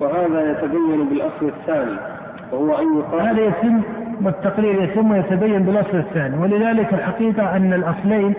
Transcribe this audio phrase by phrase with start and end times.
[0.00, 1.96] وهذا يتبين بالأصل الثاني
[2.52, 3.82] وهو أن يقال هذا يتم
[4.24, 8.34] والتقرير يتم ويتبين بالأصل الثاني ولذلك الحقيقة أن الأصلين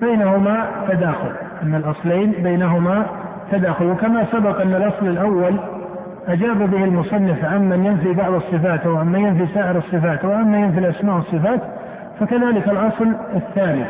[0.00, 1.32] بينهما تداخل
[1.62, 3.06] أن الأصلين بينهما
[3.52, 5.56] تداخل وكما سبق أن الأصل الأول
[6.28, 11.60] أجاب به المصنف عمن ينفي بعض الصفات وعمن ينفي سائر الصفات وعمن ينفي الأسماء والصفات
[12.20, 13.84] فكذلك الأصل الثاني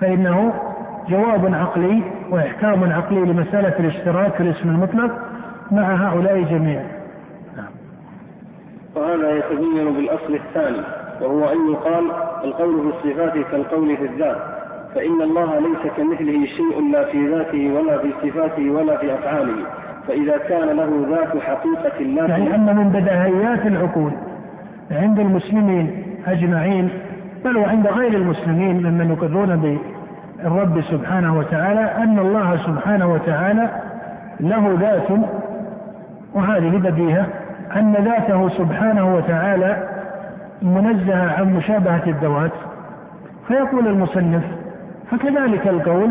[0.00, 0.52] فإنه
[1.08, 5.10] جواب عقلي وإحكام عقلي لمسألة الاشتراك في الاسم المطلق
[5.70, 6.86] مع هؤلاء جميعا
[7.56, 7.70] نعم.
[8.96, 10.82] وهذا يتبين بالأصل الثاني
[11.20, 12.10] وهو أن يقال
[12.44, 14.36] القول في الصفات كالقول في الذات
[14.94, 19.66] فإن الله ليس كمثله شيء لا في ذاته ولا في صفاته ولا في أفعاله
[20.08, 24.12] فإذا كان له ذات حقيقة لا يعني أن من بدهيات العقول
[24.90, 26.90] عند المسلمين أجمعين
[27.44, 29.78] بل وعند غير المسلمين ممن يقرون
[30.42, 33.70] بالرب سبحانه وتعالى أن الله سبحانه وتعالى
[34.40, 35.18] له ذات
[36.36, 37.26] وهذه بديهة
[37.76, 39.76] أن ذاته سبحانه وتعالى
[40.62, 42.52] منزهة عن مشابهة الذوات.
[43.48, 44.42] فيقول المصنف
[45.10, 46.10] فكذلك القول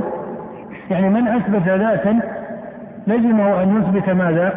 [0.91, 2.19] يعني من أثبت ذاتا
[3.07, 4.53] لزمه أن يثبت ماذا؟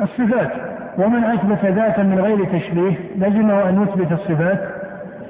[0.00, 0.50] الصفات.
[0.98, 4.58] ومن أثبت ذاتا من غير تشبيه لزمه أن يثبت الصفات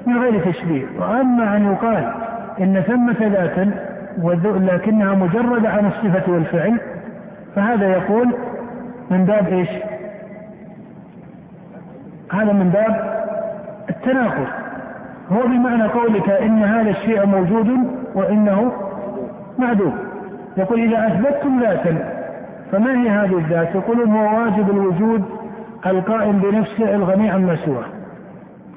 [0.07, 0.85] من غير تشبيه.
[0.99, 2.13] وأما أن يقال
[2.61, 3.71] إن ثمة ذاتا
[4.43, 6.77] لكنها مجردة عن الصفة والفعل
[7.55, 8.33] فهذا يقول
[9.13, 9.69] من باب إيش؟
[12.33, 13.23] هذا من باب
[13.89, 14.47] التناقض
[15.31, 18.71] هو بمعنى قولك إن هذا الشيء موجود وإنه
[19.59, 19.93] معدوم
[20.57, 22.13] يقول إذا أثبتتم ذاتا
[22.71, 25.23] فما هي هذه الذات؟ يقولون هو واجب الوجود
[25.85, 27.85] القائم بنفسه الغني عما سواه.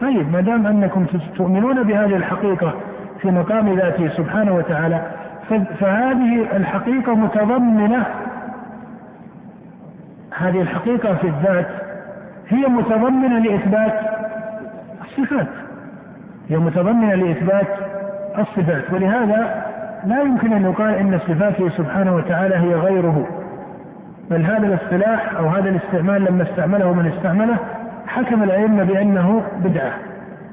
[0.01, 2.75] طيب ما دام أنكم تؤمنون بهذه الحقيقة
[3.23, 5.03] في مقام ذاته سبحانه وتعالى
[5.81, 8.07] فهذه الحقيقة متضمنة
[10.39, 11.67] هذه الحقيقة في الذات
[12.49, 13.93] هي متضمنة لإثبات
[15.05, 15.47] الصفات.
[16.49, 17.67] هي متضمنة لإثبات
[18.39, 18.93] الصفات.
[18.93, 19.65] ولهذا
[20.05, 23.27] لا يمكن أن يقال إن صفاته سبحانه وتعالى هي غيره.
[24.31, 27.57] بل هذا الاصطلاح أو هذا الاستعمال لما استعمله من استعمله
[28.07, 29.93] حكم الأئمة بأنه بدعة.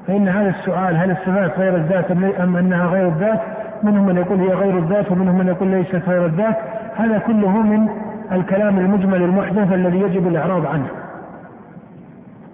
[0.06, 3.40] فإن هذا السؤال هل الصفات غير الذات أم أنها غير الذات؟
[3.82, 6.56] منهم من يقول هي غير الذات ومنهم من يقول ليست غير الذات.
[6.96, 7.88] هذا كله من
[8.32, 10.86] الكلام المجمل المحدث الذي يجب الإعراض عنه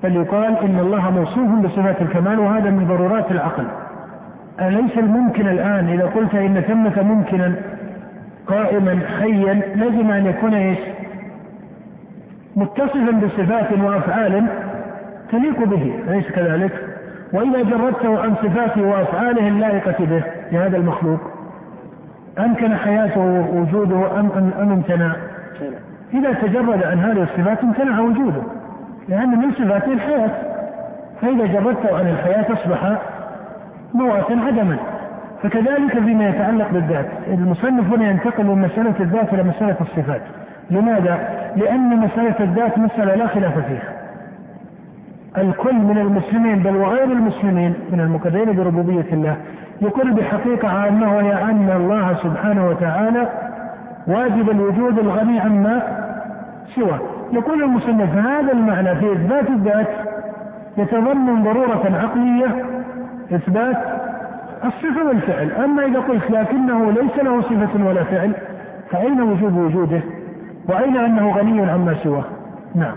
[0.03, 3.64] بل يقال إن الله موصوف بصفات الكمال وهذا من ضرورات العقل
[4.60, 7.54] أليس الممكن الآن إذا قلت إن ثمة ممكنا
[8.47, 10.78] قائما حيا لازم أن يكون إيش؟
[12.56, 14.47] متصفا بصفات وأفعال
[15.32, 16.72] تليق به أليس كذلك؟
[17.32, 20.22] وإذا جردته عن صفاته وأفعاله اللائقة به
[20.53, 21.20] لهذا المخلوق
[22.38, 25.12] أمكن حياته ووجوده أم امتنع؟
[26.15, 28.43] إذا تجرد عن هذه الصفات امتنع وجوده
[29.09, 30.31] لأن من صفاته الحياة.
[31.22, 32.98] فإذا جردته عن الحياة أصبح
[33.94, 34.76] مواتا عدما.
[35.43, 37.06] فكذلك فيما يتعلق بالذات.
[37.28, 40.22] المصنف هنا ينتقل من مسألة الذات إلى مسألة الصفات.
[40.71, 41.19] لماذا؟
[41.56, 44.00] لأن مسألة الذات مسألة لا خلاف فيها.
[45.38, 49.37] الكل من المسلمين بل وغير المسلمين من المكذبين بربوبية الله
[49.81, 53.28] يقر بحقيقة عامة وهي أن الله سبحانه وتعالى
[54.10, 55.82] واجب الوجود الغني عما
[56.75, 56.98] سوى
[57.32, 59.88] يقول المصنف هذا المعنى في إثبات الذات
[60.76, 62.65] يتضمن ضرورة عقلية
[63.34, 63.76] إثبات
[64.65, 65.50] الصفة والفعل.
[65.53, 68.32] أما إذا قلت لكنه ليس له صفة ولا فعل
[68.91, 70.00] فأين وجوب وجوده؟
[70.69, 72.25] وأين أنه غني عما سواه؟
[72.75, 72.97] نعم.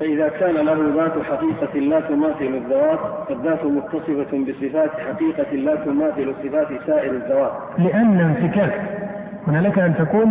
[0.00, 6.68] فإذا كان له ذات حقيقة لا تماثل الذوات فالذات متصفة بصفات حقيقة لا تماثل صفات
[6.86, 7.52] سائر الذوات.
[7.78, 8.80] لأن انفكاك.
[9.46, 10.30] هنا لك أن تقول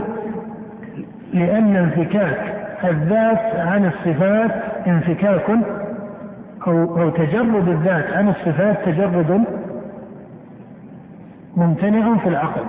[1.33, 2.55] لأن انفكاك.
[2.83, 4.51] الذات عن الصفات
[4.87, 5.49] انفكاك
[6.67, 9.43] أو أو تجرد الذات عن الصفات تجرد
[11.57, 12.65] ممتنع في العقل.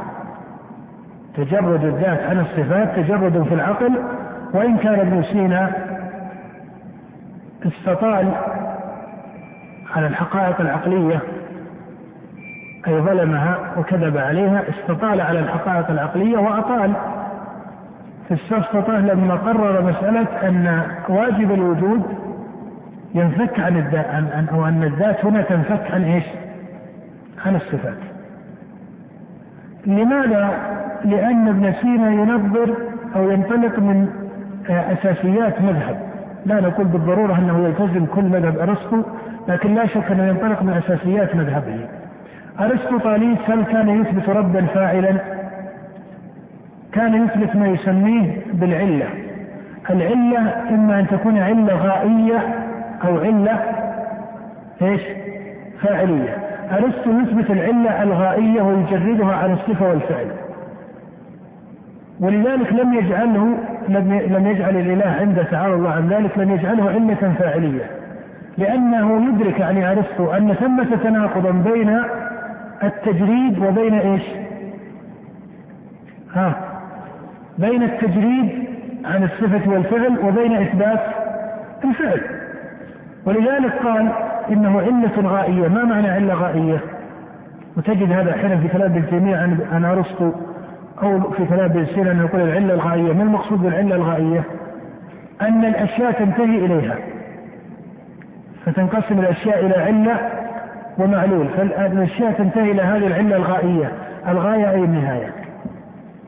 [1.37, 3.93] تجرد الذات عن الصفات تجرد في العقل
[4.55, 5.90] وإن كان ابن سينا
[7.67, 8.33] استطال
[9.97, 11.21] على الحقائق العقلية
[12.87, 16.93] أي ظلمها وكذب عليها استطال على الحقائق العقلية وأطال
[18.29, 22.03] في السفسطة لما قرر مسألة أن واجب الوجود
[23.15, 26.25] ينفك عن الذات عن, أو أن الذات هنا تنفك عن إيش؟
[27.47, 27.99] عن الصفات.
[29.87, 30.51] لماذا؟
[31.05, 32.75] لأن ابن سينا ينظر
[33.17, 34.09] أو ينطلق من
[34.69, 36.10] أساسيات مذهب
[36.47, 39.03] لا نقول بالضرورة أنه يلتزم كل مذهب أرسطو
[39.49, 41.87] لكن لا شك أنه ينطلق من أساسيات مذهبه.
[42.61, 45.15] أرسطو طاليس هل كان يثبت ربا فاعلا؟
[46.93, 49.07] كان يثبت ما يسميه بالعلة.
[49.91, 52.39] العلة إما أن تكون علة غائية
[53.05, 53.59] أو علة
[54.83, 55.03] إيش؟
[55.83, 56.37] فاعلية.
[56.73, 60.27] أرسطو يثبت العلة الغائية ويجردها عن الصفة والفعل.
[62.21, 67.91] ولذلك لم يجعله لم يجعل الإله عند تعالى الله عن ذلك لم يجعله علة فاعلية.
[68.59, 72.01] لأنه يدرك يعني أرسطو أن ثمة تناقضا بين
[72.83, 74.23] التجريد وبين إيش؟
[76.35, 76.55] ها
[77.59, 78.69] بين التجريد
[79.05, 81.01] عن الصفة والفعل وبين إثبات
[81.85, 82.21] الفعل.
[83.27, 84.09] ولذلك قال
[84.51, 85.69] إنه علة غائية.
[85.69, 86.81] ما معنى علة غائية؟
[87.77, 90.33] وتجد هذا أحيانا في كلام ابن تيمية عن عن أرسطو
[91.03, 94.45] أو في كلام ابن سينا أنه يقول العلة الغائية ما المقصود بالعلة الغائية؟
[95.43, 96.97] أن الأشياء تنتهي إليها.
[98.67, 100.19] فتنقسم الأشياء إلى علة
[100.99, 101.49] ومعلول.
[101.49, 103.93] فالأشياء تنتهي إلى هذه العلة الغائية.
[104.29, 105.33] الغاية أي النهاية؟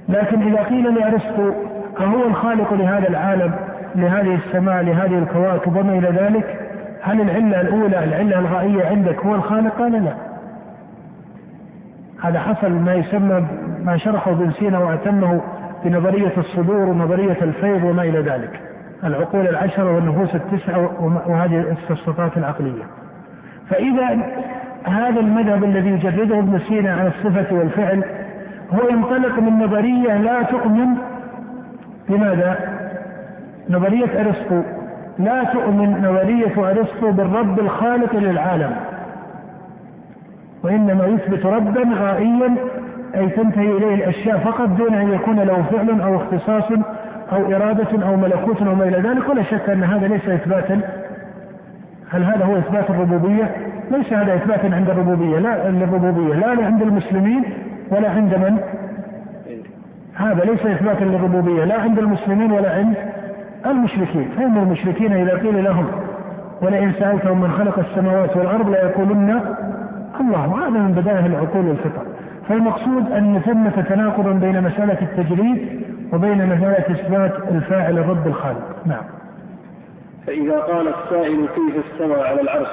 [0.09, 1.53] لكن إذا قيل لأرسطو
[2.01, 3.53] أهو الخالق لهذا العالم
[3.95, 6.61] لهذه السماء لهذه الكواكب وما إلى ذلك؟
[7.03, 10.13] هل العلة الأولى العلة الغائية عندك هو الخالق؟ قال لا.
[12.23, 13.47] هذا حصل ما يسمى
[13.84, 15.40] ما شرحه ابن سينا وأتمه
[15.84, 18.61] بنظرية الصدور ونظرية الفيض وما إلى ذلك.
[19.05, 20.90] العقول العشرة والنفوس التسعة
[21.26, 22.82] وهذه الاستصفات العقلية.
[23.70, 24.19] فإذا
[24.84, 28.05] هذا المذهب الذي يجرده ابن سينا عن الصفة والفعل
[28.73, 30.88] هو ينطلق من نظرية لا تؤمن.
[32.08, 32.58] بماذا؟
[33.70, 34.62] نظرية أرسطو.
[35.19, 38.76] لا تؤمن نظرية أرسطو بالرب الخالق للعالم.
[40.62, 42.56] وإنما يثبت ربا غائيا
[43.14, 46.73] أي تنتهي إليه الأشياء فقط دون أن يكون له فعل أو اختصاص
[47.32, 49.29] أو إرادة أو ملكوت أو ما إلى ذلك.
[49.29, 50.81] ولا شك أن هذا ليس إثباتا.
[52.11, 53.56] هل هذا هو إثبات الربوبية؟
[53.91, 55.38] ليس هذا إثباتا عند الربوبية.
[55.38, 57.44] لا الربوبية لا عند المسلمين
[57.91, 58.59] ولا عند من؟
[60.14, 61.64] هذا ليس إثباتا للربوبية.
[61.64, 62.94] لا عند المسلمين ولا عند
[63.67, 64.29] المشركين.
[64.37, 65.87] فإن المشركين إذا قيل لهم
[66.62, 69.41] ولئن سألتهم من خلق السماوات والأرض ليقولن
[70.20, 70.49] الله.
[70.53, 72.12] وهذا من بدائع العقول والفطر.
[72.52, 75.82] فالمقصود أن ثمة تناقضا بين مسألة التجريد
[76.12, 78.76] وبين مسألة إثبات الفاعل الرب الخالق.
[78.87, 79.04] نعم.
[80.26, 82.69] فإذا قال السائل كيف استوى على العرش؟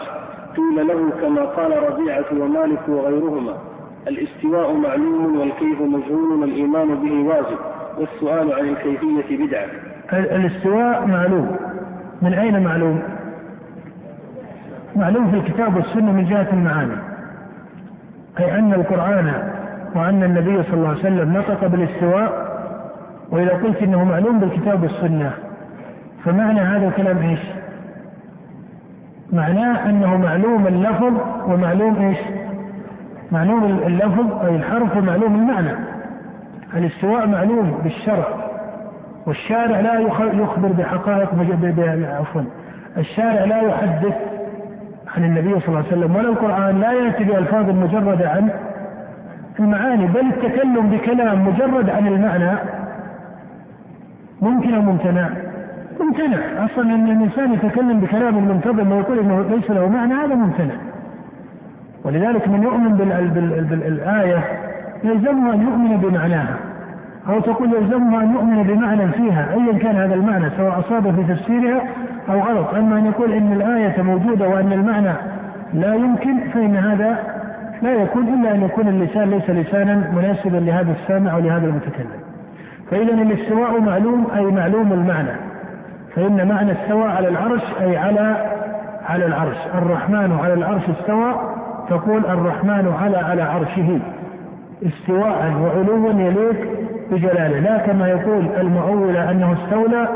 [0.57, 3.53] قيل له كما قال ربيعة ومالك وغيرهما
[4.07, 7.57] الاستواء معلوم والكيف مجهول والإيمان به واجب
[7.97, 9.65] والسؤال عن الكيفية بدعة.
[10.13, 11.55] الاستواء معلوم.
[12.21, 13.01] من أين معلوم؟
[14.95, 16.95] معلوم في الكتاب والسنة من جهة المعاني.
[18.39, 19.48] أي أن القرآن
[19.95, 22.49] وأن النبي صلى الله عليه وسلم نطق بالاستواء
[23.31, 25.31] وإذا قلت إنه معلوم بالكتاب والسنة
[26.25, 27.39] فمعنى هذا الكلام إيش؟
[29.33, 31.13] معناه أنه معلوم اللفظ
[31.47, 32.17] ومعلوم إيش؟
[33.31, 35.71] معلوم اللفظ أي الحرف ومعلوم المعنى
[36.73, 38.27] الاستواء معلوم بالشرع
[39.25, 39.99] والشارع لا
[40.33, 41.33] يخبر بحقائق
[42.05, 42.41] عفوا
[42.97, 44.15] الشارع لا يحدث
[45.17, 48.49] عن النبي صلى الله عليه وسلم ولا القرآن لا يأتي بألفاظ مجردة عن
[49.59, 52.57] المعاني بل التكلم بكلام مجرد عن المعنى
[54.41, 55.29] ممكن أو ممتنع؟
[55.99, 56.37] ممتنع.
[56.65, 60.73] أصلا أن الإنسان يتكلم بكلام منتظم ويقول أنه ليس له معنى هذا ممتنع.
[62.03, 62.93] ولذلك من يؤمن
[63.69, 64.43] بالآية
[65.03, 66.55] يلزمه أن يؤمن بمعناها
[67.29, 71.81] أو تقول يلزمه أن يؤمن بمعنى فيها أيا كان هذا المعنى سواء أصاب في تفسيرها
[72.29, 72.73] أو غلط.
[72.73, 75.13] أما أن يقول إن الآية موجودة وأن المعنى
[75.73, 77.28] لا يمكن فإن هذا
[77.81, 82.19] لا يكون إلا أن يكون اللسان ليس لسانا مناسبا لهذا السامع أو لهذا المتكلم.
[82.91, 85.31] فإذا الاستواء معلوم أي معلوم المعنى.
[86.15, 88.35] فإن معنى استوى على العرش أي على
[89.09, 89.57] على العرش.
[89.75, 91.33] الرحمن على العرش استوى
[91.89, 93.99] تقول الرحمن على على عرشه.
[94.85, 96.69] استواء وعلوا يليق
[97.11, 97.59] بجلاله.
[97.59, 100.07] لا كما يقول المؤولة أنه استولى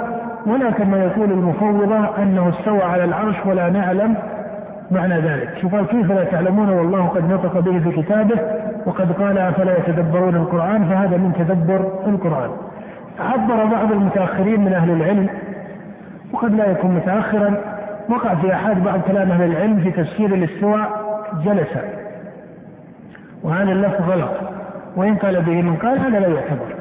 [0.46, 4.16] ولا كما يقول المفوضة أنه استوى على العرش ولا نعلم
[4.92, 5.50] معنى ذلك.
[5.62, 8.40] شوف كيف لا تعلمون والله قد نطق به في كتابه
[8.86, 12.50] وقد قال أفلا يتدبرون القرآن؟ فهذا من تدبر القرآن.
[13.20, 15.30] عبر بعض المتأخرين من أهل العلم
[16.34, 17.56] وقد لا يكون متأخرا
[18.10, 20.90] وقع في أحد بعض كلام أهل العلم في تفسير الاستواء
[21.46, 21.78] جلس
[23.44, 24.32] وهذا اللفظ غلط.
[24.96, 26.76] وإن قال به من قال هذا لا يعتبر.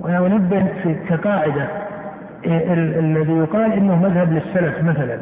[0.00, 1.66] ونبه في كقاعدة
[2.98, 5.18] الذي يقال إنه مذهب للسلف مثلا.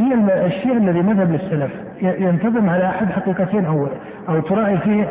[0.00, 0.14] هي
[0.46, 1.70] الشيء الذي مذهب للسلف.
[2.02, 3.86] ينتظم على أحد حقيقتين أو
[4.28, 5.08] أو تراعي فيه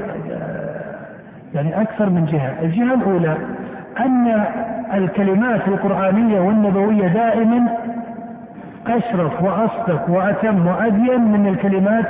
[1.53, 3.37] يعني أكثر من جهة، الجهة الأولى
[3.99, 4.45] أن
[4.93, 7.67] الكلمات القرآنية والنبوية دائما
[8.87, 12.05] أشرف وأصدق وأتم وابين من الكلمات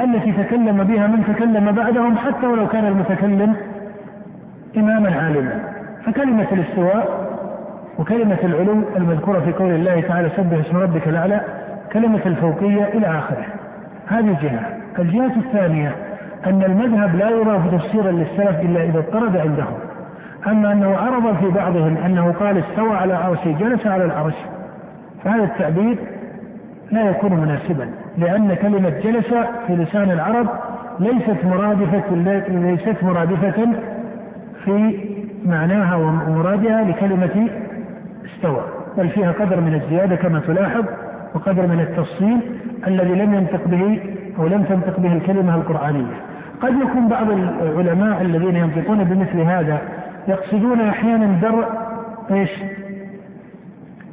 [0.00, 3.56] التي تكلم بها من تكلم بعدهم حتى ولو كان المتكلم
[4.76, 5.60] إماما عالما.
[6.06, 7.19] فكلمة الاستواء
[8.00, 11.40] وكلمة العلو المذكورة في قول الله تعالى سبح اسم ربك الأعلى
[11.92, 13.44] كلمة الفوقية إلى آخره.
[14.06, 14.66] هذه جهة
[14.98, 15.94] الجهة الثانية
[16.46, 19.74] أن المذهب لا يرى تفسيرا للسلف إلا إذا اضطرد عندهم
[20.46, 24.34] أما أنه عرض في بعضهم أنه قال استوى على عرشه جلس على العرش.
[25.24, 25.96] فهذا التعبير
[26.90, 27.88] لا يكون مناسبا
[28.18, 29.34] لأن كلمة جلس
[29.66, 30.46] في لسان العرب
[31.00, 32.14] ليست مرادفة
[32.48, 33.72] ليست مرادفة
[34.64, 35.00] في
[35.46, 37.48] معناها ومرادها لكلمة
[38.34, 38.64] استوى
[38.98, 40.84] بل فيها قدر من الزيادة كما تلاحظ
[41.34, 42.40] وقدر من التفصيل
[42.86, 44.00] الذي لم ينطق به
[44.38, 46.14] أو لم تنطق به الكلمة القرآنية
[46.62, 49.78] قد يكون بعض العلماء الذين ينطقون بمثل هذا
[50.28, 51.68] يقصدون أحيانا درء
[52.30, 52.50] إيش؟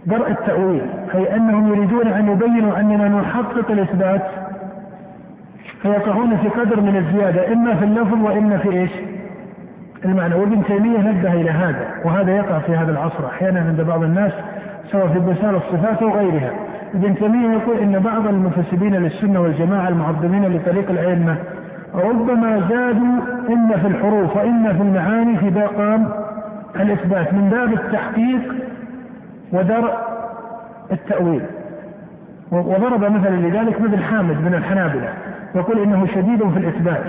[0.05, 0.81] درء التأويل
[1.15, 4.23] أي أنهم يريدون أن يبينوا أننا نحقق الإثبات
[5.81, 8.91] فيقعون في قدر من الزيادة إما في اللفظ وإما في إيش؟
[10.05, 14.31] المعنى وابن تيمية نبه إلى هذا وهذا يقع في هذا العصر أحيانا عند بعض الناس
[14.91, 16.51] سواء في بسال الصفات وغيرها
[16.93, 21.37] ابن تيمية يقول إن بعض المفسدين للسنة والجماعة المعظمين لطريق الأئمة
[21.95, 26.09] ربما زادوا إما في الحروف وإما في المعاني في باقام
[26.75, 28.55] الإثبات من باب التحقيق
[29.53, 29.93] ودرء
[30.91, 31.41] التأويل.
[32.51, 35.09] وضرب مثلا لذلك مثل حامد من الحنابلة
[35.55, 37.03] يقول إنه شديد في الإثبات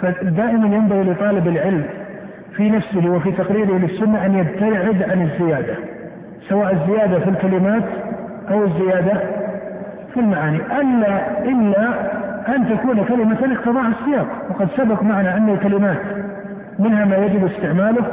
[0.00, 1.84] فدائما ينبغي لطالب العلم
[2.56, 5.74] في نفسه وفي تقريره للسنة أن يبتعد عن الزيادة
[6.48, 7.84] سواء الزيادة في الكلمات
[8.50, 9.20] أو الزيادة
[10.14, 10.56] في المعاني.
[10.56, 11.88] ألا إلا
[12.48, 15.98] أن تكون كلمة اقتضاها السياق وقد سبق معنا أن الكلمات
[16.78, 18.04] منها ما يجب استعماله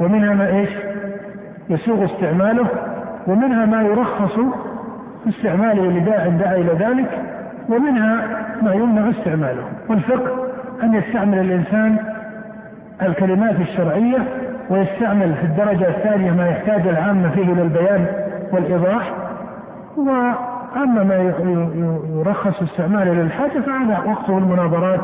[0.00, 0.70] ومنها ما إيش؟
[1.70, 2.66] يسوغ استعماله
[3.26, 4.34] ومنها ما يرخص
[5.24, 7.22] في استعماله لداع دعا إلى ذلك
[7.68, 8.26] ومنها
[8.62, 9.62] ما يمنع استعماله.
[9.88, 10.46] والفقه
[10.82, 11.98] أن يستعمل الإنسان
[13.02, 14.18] الكلمات الشرعية
[14.70, 18.06] ويستعمل في الدرجة الثانية ما يحتاج العامة فيه إلى البيان
[18.52, 19.12] والإيضاح.
[19.96, 21.34] وأما ما
[22.14, 25.00] يرخص استعماله للحاجة فهذا وقته المناظرات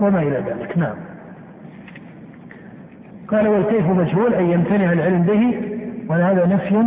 [0.00, 0.78] وما إلى ذلك.
[0.78, 0.94] نعم.
[3.28, 5.62] قال والكيف مجهول أن يمتنع العلم به
[6.08, 6.84] وهذا نفي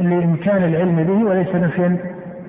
[0.00, 1.96] لإمكان العلم به وليس نفيا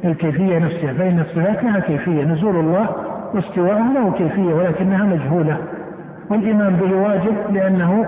[0.03, 2.23] للكيفية نفسها فإن الصفات لها كيفية.
[2.23, 2.89] نزول الله
[3.33, 5.57] واستواءه له كيفية ولكنها مجهولة.
[6.31, 8.05] والإيمان به واجب لأنه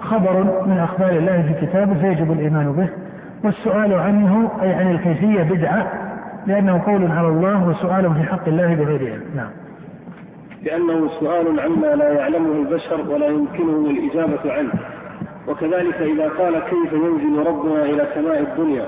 [0.00, 2.88] خبر من أخبار الله في كتابه فيجب الإيمان به.
[3.44, 5.92] والسؤال عنه أي عن الكيفية بدعة
[6.46, 9.22] لأنه قول على الله وسؤال في حق الله بغير علم.
[9.36, 9.50] نعم.
[10.62, 14.72] لأنه سؤال عما لا يعلمه البشر ولا يمكنه الإجابة عنه.
[15.48, 18.86] وكذلك إذا قال كيف ينزل ربنا إلى سماء الدنيا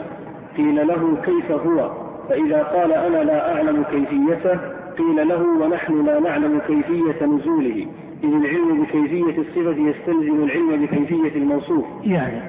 [0.56, 1.90] قيل له كيف هو؟
[2.28, 4.58] فإذا قال أنا لا أعلم كيفيته
[4.98, 7.86] قيل له ونحن لا نعلم كيفية نزوله.
[8.24, 11.84] إذ العلم بكيفية الصفة يستلزم العلم بكيفية الموصوف.
[12.04, 12.40] يعني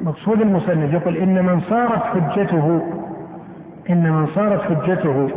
[0.00, 2.82] مقصود المصنف يقول إن من صارت حجته
[3.90, 5.28] إن من صارت حجته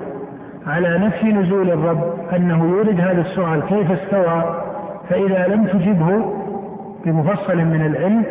[0.68, 4.64] على نفي نزول الرب أنه يورد هذا السؤال كيف استوى
[5.10, 6.34] فإذا لم تجبه
[7.06, 8.24] بمفصل من العلم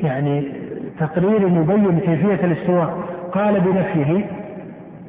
[0.00, 0.52] يعني
[1.00, 2.98] تقرير يبين كيفية الاستواء
[3.32, 4.26] قال بنفيه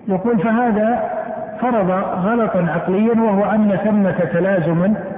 [0.07, 1.09] يقول فهذا
[1.61, 1.91] فرض
[2.25, 5.10] غلطا عقليا وهو أن ثمة تلازما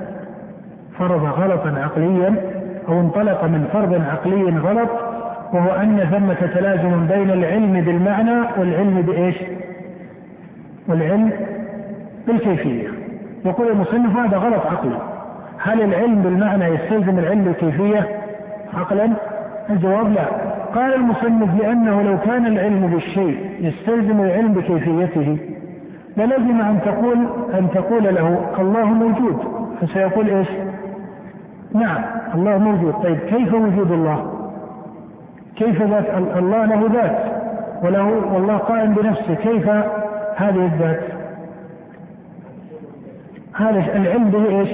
[1.00, 2.36] فرض غلطا عقليا
[2.88, 4.90] أو انطلق من فرض عقلي غلط
[5.54, 9.36] وهو أن ثمة تلازم بين العلم بالمعنى والعلم بإيش؟
[10.88, 11.32] والعلم
[12.28, 12.88] بالكيفية
[13.46, 14.98] يقول المصنف هذا غلط عقلي
[15.58, 18.08] هل العلم بالمعنى يستلزم العلم بالكيفية
[18.74, 19.10] عقلا؟
[19.70, 20.26] الجواب لا
[20.76, 25.38] قال المصنف لأنه لو كان العلم بالشيء يستلزم العلم بكيفيته
[26.18, 27.18] للزم أن تقول
[27.54, 29.40] أن تقول له الله موجود
[29.82, 30.48] فسيقول إيش؟
[31.74, 32.04] نعم.
[32.36, 32.94] الله موجود.
[32.94, 34.34] طيب كيف وجود الله؟
[35.56, 36.06] كيف ذات
[36.38, 37.18] الله له ذات
[37.84, 39.70] وله والله قائم بنفسه كيف
[40.36, 41.00] هذه الذات؟
[43.56, 44.70] هذا العلم به إيش؟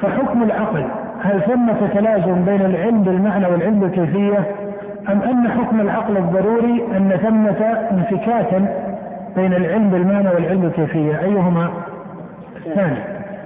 [0.00, 0.84] فحكم العقل.
[1.22, 4.38] هل ثمة تلازم بين العلم بالمعنى والعلم بالكيفية؟
[5.08, 8.66] أم أن حكم العقل الضروري أن ثمة انفكاكا
[9.36, 11.70] بين العلم بالمعنى والعلم بالكيفية؟ أيهما؟
[12.66, 12.98] الثاني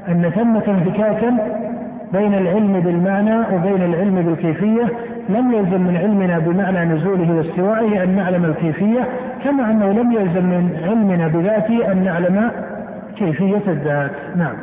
[0.09, 1.37] أن ثمة انفكاكا
[2.13, 4.93] بين العلم بالمعنى وبين العلم بالكيفية.
[5.29, 9.09] لم يلزم من علمنا بمعنى نزوله واستوائه أن نعلم الكيفية
[9.45, 12.51] كما أنه لم يلزم من علمنا بذاته أن نعلم
[13.17, 14.13] كيفية الذات.
[14.37, 14.57] نعم.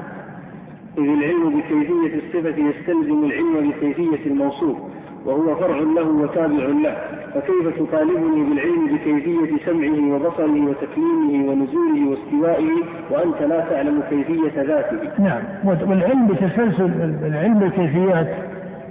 [0.98, 4.78] إذ العلم بكيفية الصفة يستلزم العلم بكيفية الموصوف.
[5.26, 6.96] وهو فرع له وتابع له
[7.34, 12.72] فكيف تطالبني بالعلم بكيفية سمعه وبصره وتكليمه ونزوله واستوائه
[13.12, 15.42] وأنت لا تعلم كيفية ذاته؟ نعم.
[15.66, 16.92] والعلم بتسلسل
[17.26, 18.28] العلم بالكيفيات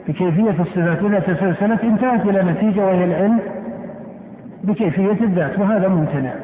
[0.09, 1.03] بكيفية الصفات.
[1.05, 3.39] إذا تسلسلت انتهت إلى نتيجة وهي العلم
[4.65, 6.35] بكيفية الذات وهذا ممتنع.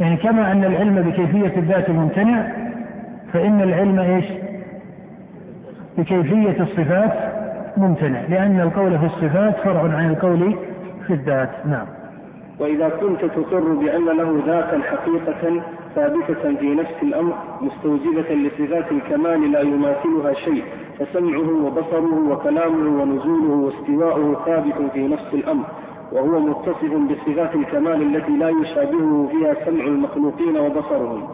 [0.00, 2.52] يعني كما أن العلم بكيفية الذات ممتنع
[3.32, 4.24] فإن العلم إيش؟
[5.98, 7.43] بكيفية الصفات
[7.76, 10.56] ممتنع لأن القول في الصفات فرع عن القول
[11.06, 11.86] في الذات نعم.
[12.60, 15.62] وإذا كنت تقر بأن له ذاتا حقيقة
[15.94, 20.64] ثابتة في نفس الأمر مستوجبة لصفات الكمال لا يماثلها شيء
[20.98, 25.64] فسمعه وبصره وكلامه ونزوله واستواؤه ثابت في نفس الأمر
[26.12, 31.28] وهو متصف بصفات الكمال التي لا يشابهه فيها سمع المخلوقين وبصرهم.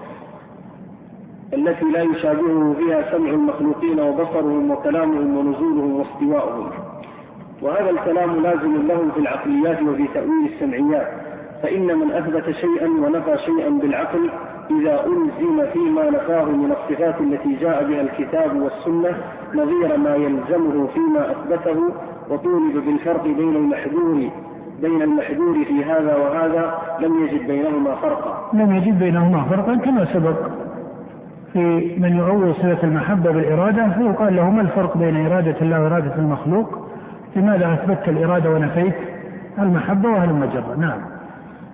[1.54, 6.70] التي لا يشابهه فيها سمع المخلوقين وبصرهم وكلامهم ونزولهم واستواؤهم.
[7.62, 11.08] وهذا الكلام لازم لهم في العقليات وفي تأويل السمعيات.
[11.62, 14.30] فإن من أثبت شيئا ونفى شيئا بالعقل
[14.70, 19.16] إذا ألزم فيما نفاه من الصفات التي جاء بها الكتاب والسنة
[19.54, 21.90] نظير ما يلزمه فيما أثبته
[22.30, 24.30] وطولب بالفرق بين المحذور
[24.82, 28.50] بين المحذور في هذا وهذا لم يجد بينهما فرقا.
[28.52, 30.36] لم يجد بينهما فرقا كما سبق.
[31.52, 36.88] في من يعوض صلة المحبة بالإرادة فيقال له ما الفرق بين إرادة الله وإرادة المخلوق؟
[37.36, 38.94] لماذا أثبتت الإرادة ونفيت
[39.58, 41.00] المحبة وهل المجرة؟ نعم.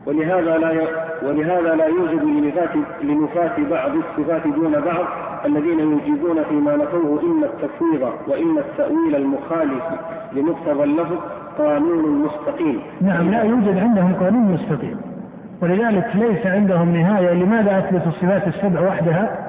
[0.07, 0.79] ولهذا لا ي...
[1.27, 5.05] ولهذا لا يوجد لنفاة لنفاة بعض الصفات دون بعض
[5.47, 9.83] الذين يوجبون فيما نفوه إما التفويض وإما التأويل المخالف
[10.33, 11.17] لمقتضى اللفظ
[11.59, 12.81] قانون مستقيم.
[13.01, 14.97] نعم لا يوجد عندهم قانون مستقيم.
[15.63, 19.46] ولذلك ليس عندهم نهاية لماذا أثبتوا الصفات السبع وحدها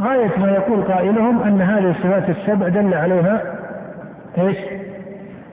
[0.00, 3.42] غاية ما يقول قائلهم أن هذه الصفات السبع دل عليها
[4.38, 4.56] إيش؟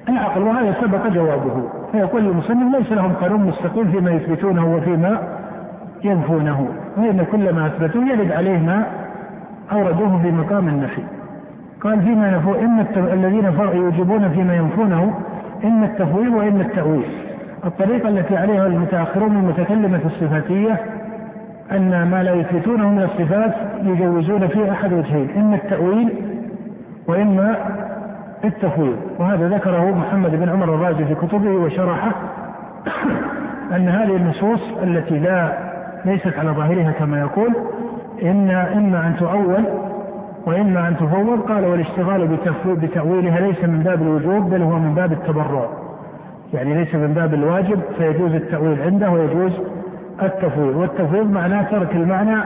[0.09, 1.69] العقل وهذا سبق جوابه.
[1.91, 5.19] فيقول المصنف ليس لهم قانون مستقيم فيما يثبتونه وفيما
[6.03, 6.67] ينفونه.
[6.95, 8.85] فإن كل ما أثبتوه يرد عليه ما
[9.71, 11.03] أوردوه في مقام النفي.
[11.81, 12.97] قال فيما ينفو إن الت...
[12.97, 15.13] الذين يوجبون فيما ينفونه
[15.63, 17.07] إما التفويض وإما التأويل.
[17.65, 20.79] الطريقة التي عليها المتأخرون المتكلمة الصفاتية
[21.71, 26.09] أن ما لا يثبتونه من الصفات يجوزون فيه أحد وجهين إما التأويل
[27.07, 27.55] وإما
[28.43, 28.97] التفويض.
[29.19, 32.11] وهذا ذكره محمد بن عمر الرازي في كتبه وشرحه
[33.75, 35.53] أن هذه النصوص التي لا
[36.05, 37.53] ليست على ظاهرها كما يقول
[38.23, 39.63] إن إما أن تؤول
[40.45, 41.39] وإما أن تفوض.
[41.39, 45.65] قال والاشتغال بتأويلها ليس من باب الوجوب بل هو من باب التبرع.
[46.53, 49.59] يعني ليس من باب الواجب فيجوز التأويل عنده ويجوز
[50.25, 52.43] التفويض والتفويض معناه ترك المعنى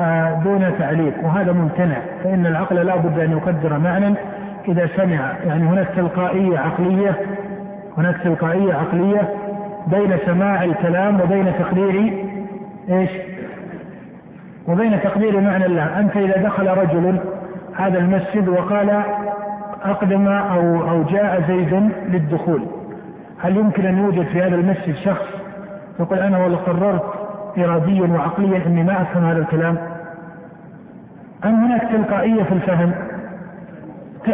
[0.00, 4.14] آه، دون تعليق وهذا ممتنع فإن العقل لا بد أن يقدر معنى
[4.68, 7.16] إذا سمع يعني هناك تلقائية عقلية
[7.98, 9.28] هناك تلقائية عقلية
[9.86, 12.12] بين سماع الكلام وبين تقدير
[12.88, 13.10] إيش؟
[14.68, 17.18] وبين تقدير معنى الله، أنت إذا دخل رجل
[17.76, 19.02] هذا المسجد وقال
[19.84, 22.62] أقدم أو أو جاء زيد للدخول،
[23.38, 25.35] هل يمكن أن يوجد في هذا المسجد شخص
[26.00, 27.02] يقول أنا والله قررت
[27.58, 29.78] إراديا وعقليا أني ما أفهم هذا الكلام؟
[31.44, 32.92] أم هناك تلقائية في الفهم؟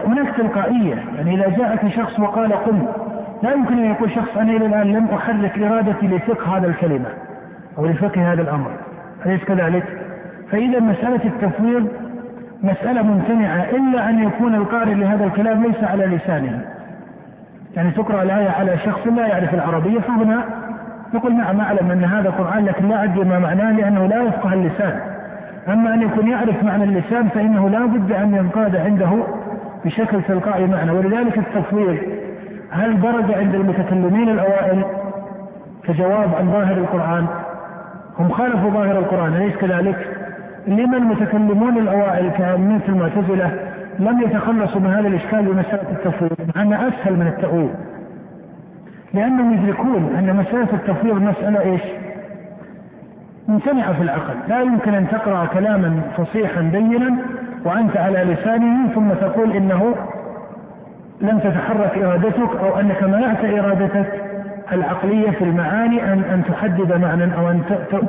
[0.06, 2.86] هناك تلقائية يعني إذا جاءك شخص وقال قم
[3.42, 7.08] لا يمكن أن يقول شخص أنا إلى الآن لم أحرك إرادتي لفقه هذا الكلمة
[7.78, 8.70] أو لفقه هذا الأمر
[9.26, 9.84] أليس كذلك؟
[10.50, 11.88] فإذا مسألة التفويض
[12.62, 16.64] مسألة ممتنعة إلا أن يكون القارئ لهذا الكلام ليس على لسانه
[17.76, 20.44] يعني تقرأ الآية على شخص لا يعرف العربية فهنا
[21.14, 25.00] يقول نعم أعلم أن هذا قرآن لكن لا أدري ما معناه لأنه لا يفقه اللسان.
[25.68, 29.24] أما أن يكون يعرف معنى اللسان فإنه لا بد أن ينقاد عنده
[29.84, 31.98] بشكل تلقائي معنا ولذلك التفويض
[32.70, 34.84] هل برز عند المتكلمين الأوائل
[35.84, 37.26] كجواب عن ظاهر القرآن؟
[38.18, 40.08] هم خالفوا ظاهر القرآن أليس كذلك؟
[40.66, 43.50] لما المتكلمون الأوائل كأمية المعتزلة
[43.98, 47.70] لم يتخلصوا من هذا الإشكال بمسألة التفويض مع أنها أسهل من التأويل.
[49.14, 51.82] لأنهم يدركون أن مسألة التفويض مسألة إيش؟
[53.48, 54.34] ممتنعة في العقل.
[54.48, 57.16] لا يمكن أن تقرأ كلاما فصيحا بينا
[57.64, 59.94] وأنت على لسانه ثم تقول إنه
[61.20, 64.22] لم تتحرك إرادتك أو أنك منعت إرادتك
[64.72, 67.62] العقلية في المعاني أن أن تحدد معنى أو أن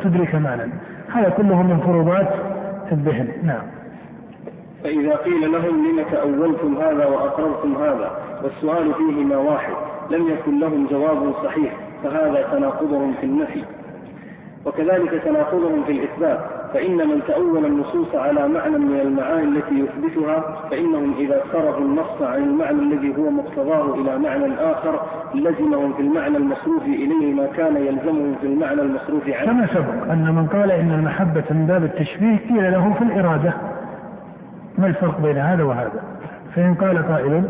[0.04, 0.72] تدرك معنى.
[1.14, 2.30] هذا كله من فروضات
[2.92, 3.28] الذهن.
[3.44, 3.64] نعم.
[4.84, 8.12] فإذا قيل لهم لم تأولتم هذا وأقررتم هذا
[8.44, 9.93] والسؤال فيهما واحد.
[10.18, 11.74] لم يكن لهم جواب صحيح
[12.04, 13.64] فهذا تناقضهم في النفي.
[14.66, 16.40] وكذلك تناقضهم في الإثبات
[16.74, 22.44] فإن من تأول النصوص على معنى من المعاني التي يثبتها فإنهم إذا صرفوا النص عن
[22.44, 25.00] المعنى الذي هو مقتضاه إلى معنى آخر
[25.36, 29.46] لزمهم في المعنى المصروف إليه ما كان يلزمهم في المعنى المصروف عنه.
[29.46, 33.54] كما سبق أن من قال إن المحبة من باب التشبيه قيل له في الإرادة.
[34.78, 36.04] ما الفرق بين هذا وهذا؟
[36.56, 37.44] فإن قال قائل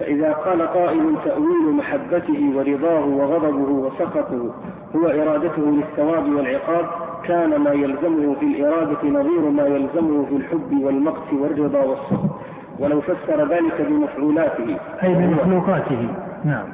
[0.00, 4.54] فإذا قال قائل تأويل محبته ورضاه وغضبه وسخطه
[4.96, 6.86] هو إرادته للثواب والعقاب
[7.24, 12.30] كان ما يلزمه في الإرادة نظير ما يلزمه في الحب والمقت والرضا والسخط.
[12.78, 14.76] ولو فسر ذلك بمفعولاته.
[15.02, 16.08] أي بمخلوقاته.
[16.44, 16.66] نعم.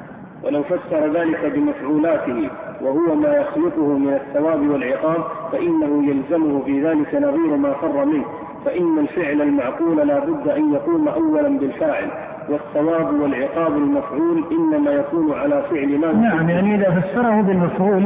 [0.43, 2.49] ولو فسر ذلك بمفعولاته
[2.81, 8.25] وهو ما يخلقه من الثواب والعقاب فإنه يلزمه في ذلك نظير ما فر منه.
[8.65, 12.07] فإن الفعل المعقول لا بد أن يقوم أولا بالفاعل.
[12.49, 18.05] والثواب والعقاب المفعول إنما يكون على فعل ما نعم يعني إذا فسره بالمفعول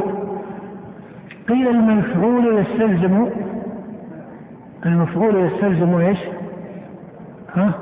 [1.48, 3.26] قيل المفعول يستلزم
[4.86, 6.18] المفعول يستلزم إيش؟
[7.54, 7.72] ها؟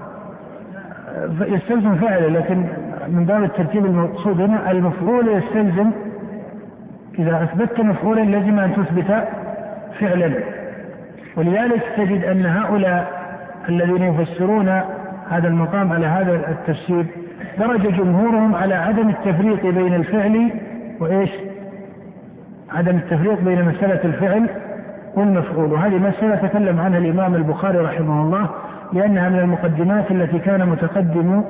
[1.41, 2.67] يستلزم فعله لكن
[3.09, 5.91] من باب الترتيب المقصود هنا المفعول يستلزم
[7.19, 9.25] إذا أثبتت مفعولا لزم أن تثبت
[10.01, 10.33] فعلا
[11.37, 13.21] ولذلك تجد أن هؤلاء
[13.69, 14.81] الذين يفسرون
[15.31, 17.07] هذا المقام على هذا التفسير.
[17.59, 20.51] درج جمهورهم على عدم التفريق بين الفعل
[21.01, 21.31] وإيش؟
[22.71, 24.47] عدم التفريق بين مسألة الفعل
[25.15, 25.73] والمفعول.
[25.73, 28.49] وهذه مسألة تكلم عنها الإمام البخاري رحمه الله
[28.93, 31.43] لأنها من المقدمات التي كان متقدم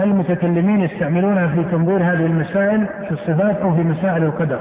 [0.00, 4.58] المتكلمين يستعملونها في تنظير هذه المسائل في الصفات أو في مسائل القدر.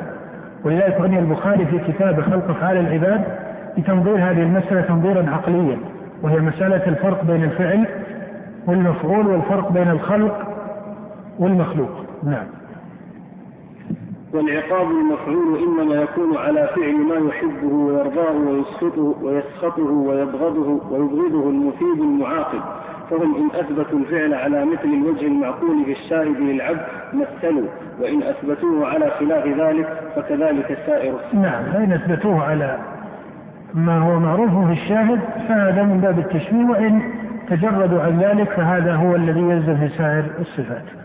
[0.64, 3.24] ولذلك عني البخاري في كتاب خلق أفعال العباد
[3.78, 5.78] لتنظير هذه المسألة تنظيرا عقليا
[6.22, 7.88] وهي مسألة الفرق بين الفعل
[8.68, 10.48] والمفعول والفرق بين الخلق
[11.40, 11.90] والمخلوق.
[12.24, 12.46] نعم.
[14.34, 22.62] والعقاب المفعول إنما يكون على فعل ما يحبه ويرضاه ويسخطه ويسخطه ويبغضه ويبغضه المفيد المعاقب.
[23.10, 27.68] فهم إن أثبتوا الفعل على مثل الوجه المعقول في الشاهد للعبد مثلوا
[28.02, 31.64] وإن أثبتوه على خلاف ذلك فكذلك سائر نعم.
[31.64, 32.80] فإن أثبتوه على
[33.74, 37.02] ما هو معروف في الشاهد فهذا من باب التشبيه وإن
[37.50, 41.03] تجردوا عن ذلك فهذا هو الذي يلزم في سائر الصفات.